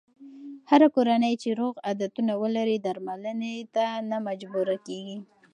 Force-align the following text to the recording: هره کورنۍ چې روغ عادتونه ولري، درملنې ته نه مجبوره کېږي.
هره 0.69 0.87
کورنۍ 0.95 1.33
چې 1.41 1.49
روغ 1.59 1.73
عادتونه 1.87 2.33
ولري، 2.41 2.77
درملنې 2.85 3.55
ته 3.75 3.85
نه 4.09 4.17
مجبوره 4.27 4.75
کېږي. 4.87 5.17